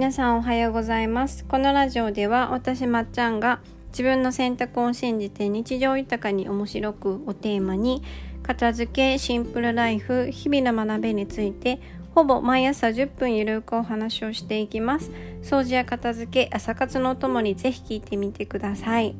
[0.00, 1.44] 皆さんおはようございます。
[1.44, 3.60] このラジオでは私まっちゃんが
[3.90, 8.02] 自分の選択を信じて日常豊かに面白くをテーマに
[8.42, 11.82] 片付けシンプルライフ日々の学びについて
[12.14, 15.10] ほぼ毎朝10分ゆるくお話をしていきます。
[15.42, 19.14] 掃除や片付け朝活のお供にぜひ聞いてみてください。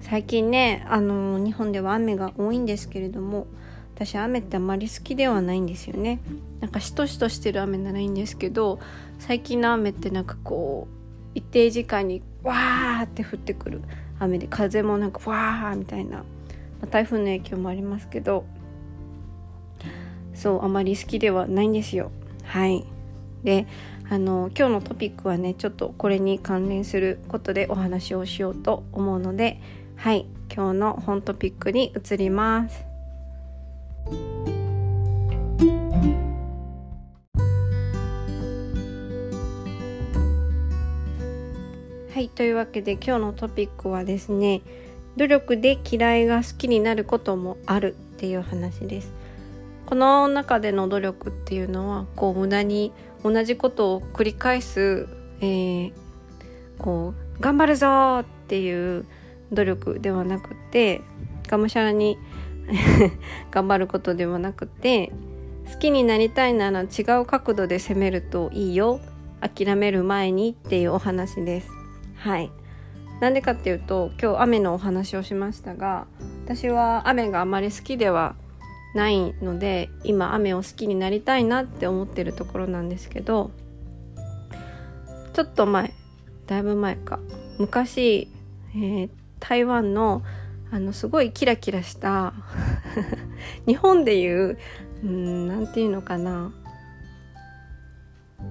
[0.00, 3.46] 最近ねあの日本では雨が多いんですけれども
[3.98, 6.20] 私雨ってあまり好きではないんですよね。
[6.60, 8.78] なんかしとしとしてる雨ならいいんですけど
[9.18, 13.82] 最近の雨ってなんかこう一定時間にわーって降ってくる
[14.20, 16.24] 雨で風もなんかわーみたいな、ま
[16.82, 18.44] あ、台風の影響もありますけど
[20.32, 22.12] そうあまり好きではないんですよ。
[22.44, 22.84] はい。
[23.42, 23.66] で
[24.08, 29.60] あの今日のトピックはねちょっとこれに関連することでお話をしようと思うので
[29.96, 30.26] はい。
[30.54, 32.87] 今日の本トピックに移ります。
[42.18, 44.60] はいというわけで今日のトピックはですね
[45.16, 49.12] 努力で嫌いが好きになることもあるっていう話です。
[49.86, 55.06] この中での努力っていうのはこう無駄に同じことを繰り返す、
[55.40, 55.92] えー、
[56.78, 59.06] こう頑張るぞっていう
[59.52, 61.02] 努力ではなくて
[61.46, 62.18] がむしゃらに
[63.52, 65.12] 頑張ることではなくて
[65.72, 68.98] 好きになりたいなら違う角度で攻めるといいよ。
[69.40, 71.77] 諦める前にっていうお話です。
[72.18, 72.50] はい。
[73.20, 76.06] なんでかっていうと今日雨のお話をしましたが
[76.44, 78.36] 私は雨があまり好きでは
[78.94, 83.50] ないので今雨を好きになりたいなって思ってるところなんですけど
[85.32, 85.92] ちょっと前
[86.46, 87.20] だいぶ前か。
[87.58, 88.28] 昔、
[88.74, 90.22] えー、台湾の
[90.70, 92.34] あのすごいキラキラした
[93.66, 94.58] 日本でいう
[95.02, 96.52] 何て言うのかな。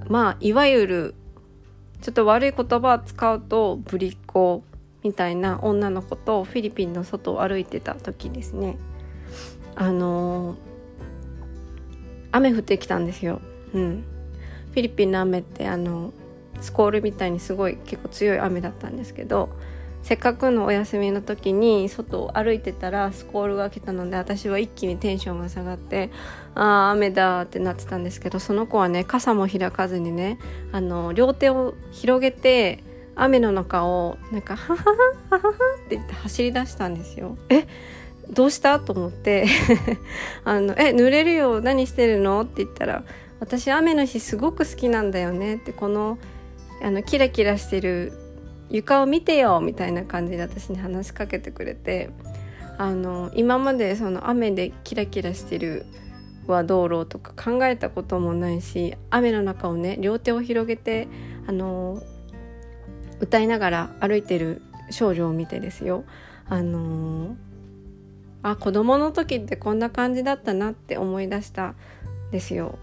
[0.08, 1.16] まあいわゆる
[2.02, 4.64] ちょっと悪い言葉を使うとぶりっ子
[5.04, 8.78] みたいな女の子とフィリピンの外を歩いてた時ですね。
[9.76, 10.58] あのー、
[12.32, 13.42] 雨降ってきたんですよ、
[13.74, 14.04] うん、
[14.72, 16.14] フィリピンの雨ってあの
[16.62, 19.50] スコールみたいにすごい結構強い雨だったんですけど
[20.08, 26.12] せっかくのお休みの時に外を歩いてたらスコールが来たので私は一気にテンションが下がって
[26.56, 30.40] ああ雨だってなってたんですけどその子はね傘も開かずにね
[30.72, 32.86] あの両手を広げて
[33.18, 34.94] 雨の中をなんか「ハハハ
[35.30, 35.50] ハハ」
[35.86, 37.38] って言って走り出したんですよ。
[37.50, 37.68] え
[38.30, 38.80] どうした？
[38.80, 39.46] と思って
[40.46, 43.04] あの「え濡れるよ何してるの?」って言ったら
[43.42, 46.18] 「私雨の日すごく好きなんだよね」ってこの
[46.82, 48.14] あのキラキラしてる
[48.70, 52.10] 床を見てよみたいな感じで私に話しかけてくれて
[52.78, 55.86] あの今までその雨でキラキラしてる
[56.48, 61.08] は道路とか考えたこともないし雨の中をね両手を広げて
[61.48, 62.02] あの
[63.20, 64.62] 歌いながら歩いてる
[64.92, 66.06] 少女を見てですよ。
[66.50, 67.36] あの
[68.44, 71.74] あ子供の時ってこんな感じだったなって思い出した
[72.32, 72.78] ですよ。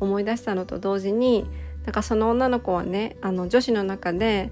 [0.00, 1.46] 思い出したのと同時に
[1.84, 4.50] なんかその女の子はねあの女子の中で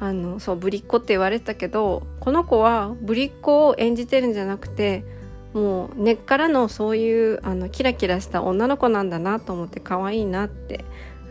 [0.00, 5.04] あのそうぶりっ子って言われてたけどこの子はぶりっ子を演じてるんじゃなくて
[5.52, 10.84] もう根っからのそういうあのキラキラした女の子なんだなと思って可愛いなって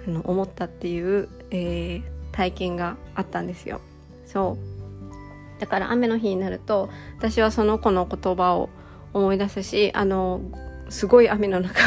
[0.06, 3.80] あの思ったっていう、えー、体験があったんですよ。
[4.26, 8.70] そうだから雨の日になると私はその子の言葉を
[9.14, 10.42] 思い出すしあの
[10.90, 11.80] すごい雨の中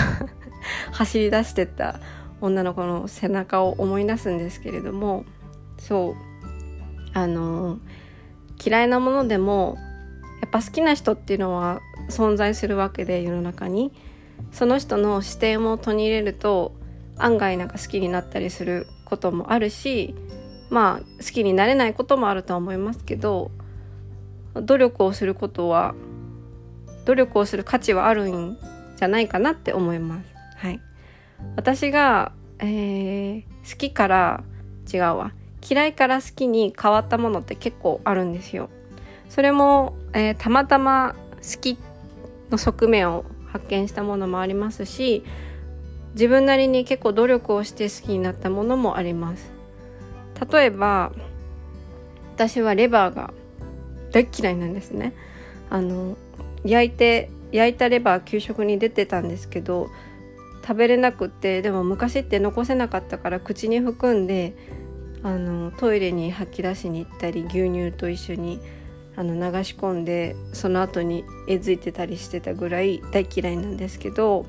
[0.92, 2.00] 走り出してった
[2.40, 5.24] 女の子の背中を思い出すんですけれども
[5.78, 6.29] そう
[7.12, 7.78] あの
[8.64, 9.76] 嫌いなものでも
[10.40, 13.92] やっぱ好きな人っていうのは存在するわけで世の中に。
[14.52, 16.72] その人の視点を取り入れると
[17.16, 20.14] 案外なんか好きになったりすることもあるし
[20.70, 23.50] まあ好きになれないこともあるとは思いますけど
[24.54, 25.94] 努力をすることは
[27.04, 28.58] 努力をする価値はあるん
[28.96, 30.34] じゃないかなって思います。
[30.56, 30.80] はい、
[31.56, 34.44] 私が、えー、好きから
[34.92, 35.32] 違うわ。
[35.68, 38.70] 嫌いから好きに変わったものって結構あるんですよ。
[39.28, 41.78] それも、えー、たまたま好き
[42.50, 45.24] の側面を発見したものもありますし
[46.14, 49.52] 自分なりに結構努力をして好きになったものもあります。
[50.50, 51.12] 例えば
[52.34, 53.32] 私はレバーが
[54.12, 55.12] 大嫌いなんですね。
[55.68, 56.16] あの
[56.64, 59.90] 焼いて焼いたレバー給食に出てたんですけど
[60.62, 64.54] 食べれなくってでも昔って残せなかったから口に含んで
[65.22, 68.60] あのトイレに吐き出しに行ったり牛乳と一緒に
[69.16, 74.46] あの流し込んでその後にえずいてたりしてたぐらい大嫌いなんですけど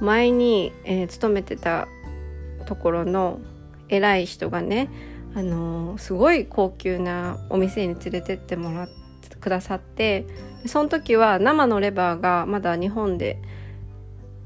[0.00, 1.88] 前に、えー、勤めてた
[2.66, 3.40] ところの
[3.88, 4.90] 偉い人がね
[5.34, 8.88] あのー、すごい高級なお店に連れてってもらっ
[9.28, 10.26] てくださって
[10.66, 13.40] その時は生のレバーがまだ日本で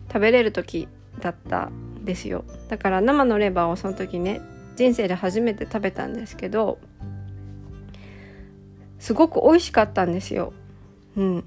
[0.09, 0.89] 食べれる時
[1.21, 1.71] だった
[2.05, 2.45] ですよ。
[2.69, 4.41] だから生のレバーをその時ね
[4.77, 6.79] 人生で初めて食べたんですけど
[8.99, 10.53] すごく美味しかったんですよ。
[11.17, 11.45] うん。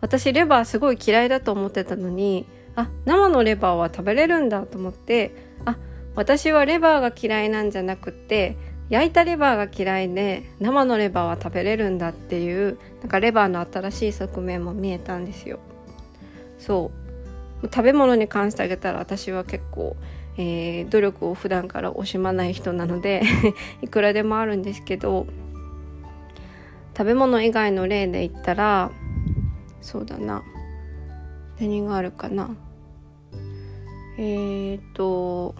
[0.00, 5.76] 私レバーすごい嫌いだと思ってたのにあ生のレバーは食べれるんだと思ってあ
[6.14, 8.56] 私はレバーが嫌いなんじゃなくて
[8.88, 15.60] 焼いたレバーが嫌いで生のレバーは食べれるんだっていうなんかレバーの新しい側面も見えたんですよ。
[16.58, 16.99] そう。
[17.64, 19.96] 食べ物に関してあげたら私は結構、
[20.36, 23.22] えー、努力を普段から惜しまない人なので
[23.82, 25.26] いくらでもあるんですけど
[26.96, 28.90] 食べ物以外の例で言ったら
[29.80, 30.42] そうだな。
[31.58, 32.50] 何があるかな。
[34.18, 35.54] えっ、と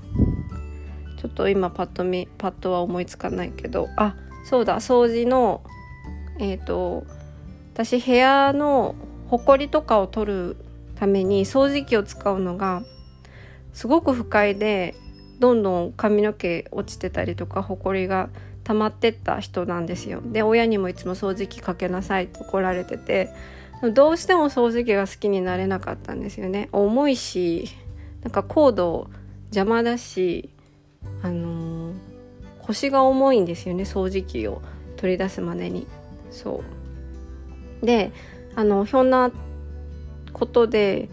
[1.18, 5.62] ちょっと今パッと見パッとは思いつかないけどあそうだ掃除の
[6.38, 7.04] えっ、と
[7.74, 8.94] 私部屋の
[9.28, 10.56] ほこりとかを取る
[11.00, 12.82] ために掃除機を使うのが
[13.72, 14.94] すごく不快で
[15.38, 18.28] どんどん髪の毛落ちてたりとかほこりが
[18.64, 20.20] 溜まってった人なんですよ。
[20.22, 23.30] で親にもいつも掃除機かけなさいって怒られてて
[23.94, 26.68] どうしても掃除機が好きになれなかったんですよね。
[26.70, 27.70] 重いし
[28.22, 29.08] なんかコード
[29.44, 30.50] 邪魔だし
[31.22, 31.94] あのー、
[32.60, 34.60] 腰が重いんですよね掃除機を
[34.98, 35.86] 取り出すまでに。
[36.30, 36.62] そ
[37.82, 37.86] う。
[37.86, 38.12] で
[38.54, 39.30] あのひょんな
[40.40, 41.10] ことで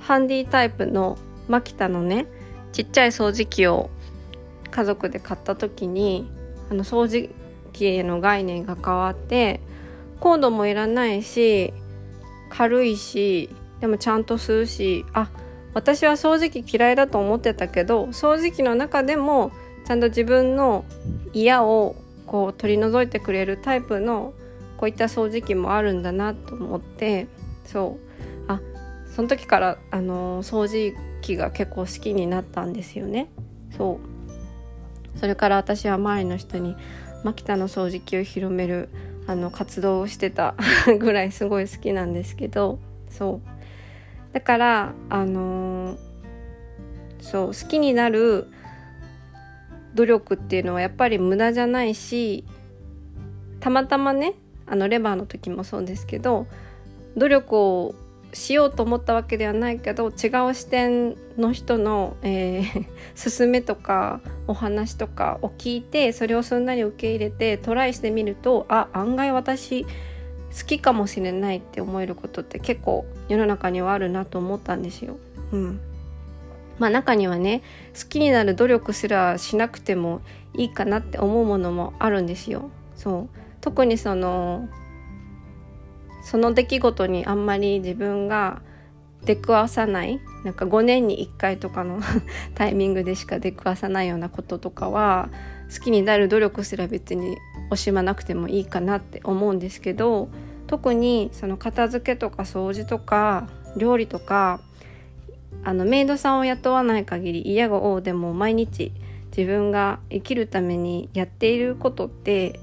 [0.00, 2.26] ハンディタイプのマキタのね
[2.72, 3.90] ちっちゃい掃除機を
[4.70, 6.30] 家族で買った時に
[6.70, 7.28] あの掃除
[7.74, 9.60] 機への概念が変わって
[10.20, 11.74] コードもいらないし
[12.48, 15.30] 軽いしでもちゃんと吸うしあ
[15.74, 19.52] 私は掃除機嫌いだと思ってたけど掃除機の中でも
[19.84, 20.86] ちゃんと自分の
[21.34, 21.94] 嫌を
[22.26, 24.32] こう取り除いてくれるタイプの
[24.78, 27.26] こういった掃除機もあるんだなと思って
[27.66, 28.11] そう。
[29.14, 33.28] その時からあの掃除機が結構好きになったんですよね。
[33.76, 34.00] そ
[35.14, 35.18] う。
[35.18, 36.74] それから私は周りの人に
[37.22, 38.88] マキタの掃除機を広める
[39.26, 40.54] あの活動をしてた
[40.98, 42.78] ぐらいすごい好きなんですけど
[43.10, 44.32] そう。
[44.32, 45.98] だからあのー、
[47.20, 48.48] そう好きになる
[49.94, 52.44] 努力っていうのはやっぱり無駄じゃないし
[53.60, 54.34] たまたまね
[54.66, 56.46] あのレバーの時もそうですけど
[57.16, 57.94] 努力を
[58.32, 62.86] しようと思ったわけではないけど違う視点の人の、えー、
[63.38, 69.88] 勧めとかお話とかを聞いてそれをすんなり受け入れてトライしてみるとあ案外私好
[70.66, 75.16] きかもしれないって思えることって結構世の中にはあるなと思ったんですよ。
[75.52, 75.80] うん
[76.78, 77.62] まあ中にはね
[77.94, 80.20] 好きになる努力すらしなくても
[80.54, 82.70] いいかなって思うものもあるんですよ。
[82.96, 83.28] そう
[83.60, 84.68] 特にその
[86.32, 88.62] その出来事にあんまり自分が
[89.26, 92.00] 出くわさないなんか5年に1回とかの
[92.56, 95.28] タイミングでしか出くわさないようなこととかは
[95.70, 97.36] 好きになる努力すら別に
[97.68, 100.30] 惜しまなくてもいいかなって思うんですけど
[100.68, 104.62] 特にその片付けとか掃除とか料理とか
[105.64, 108.92] あのメイドさんを雇わない限り嫌がおうでも毎日
[109.36, 112.58] 自分が生きるためにやっていることって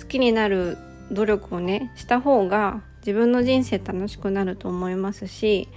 [0.00, 0.76] 好きになる
[1.14, 5.68] 努力をねした方が自分の人生楽しくなると思いますし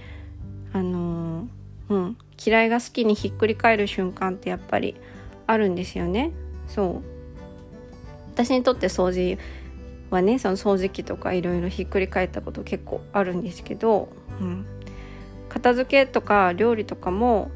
[0.72, 4.94] あのー、うん嫌いが好きにひっくり返る瞬間ってやっぱり
[5.46, 6.30] あるんですよね。
[6.68, 7.18] そう。
[8.34, 9.38] 私にとって掃除
[10.10, 14.08] はねその掃除機とかいろいろひっくり返ったこと結構あるんですけど、
[14.40, 14.64] うん、
[15.48, 17.50] 片付けとか料理とかも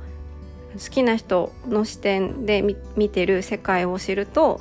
[0.72, 2.62] 好きな人の視点で
[2.96, 4.60] 見てる世界を知ると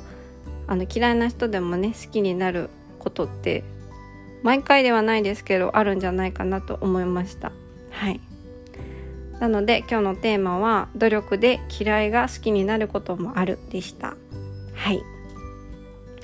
[0.66, 2.70] あの嫌いな人でもね好きになる
[3.02, 3.64] ことって
[4.42, 7.52] 毎回ではないですけどあるんじゃないかなと思いました。
[7.90, 8.20] はい。
[9.40, 14.14] なので今日のテーマは努力で嫌いが好きになることもあるでした。
[14.74, 15.02] はい。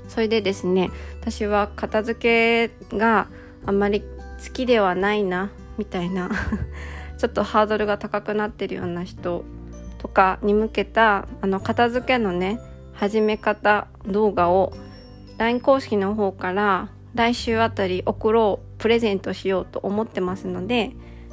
[0.08, 3.28] それでですね私は片付けが
[3.66, 6.30] あんまり好きではないなみたいな
[7.18, 9.44] ちょっとハードルが高くなってるような人
[9.98, 12.60] とかに向けたあの片付けのね
[12.94, 14.72] 始め方動画を
[15.38, 20.92] LINE 公式の方から来週あたり送ろうプレゼントしようと思ってますので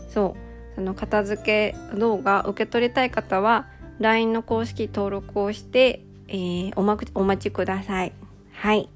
[0.10, 3.68] そうその片付け動画受け取りたい方は
[4.00, 8.12] LINE の公式登録をして、えー、おまお待ちください。
[8.52, 8.90] はい。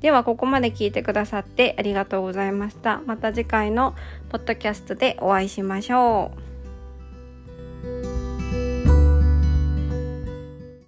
[0.00, 3.00] ではここまで聞いてくださってありがとうございました。
[3.06, 3.94] また次回の
[4.28, 6.53] ポッドキャストでお会いしましょう。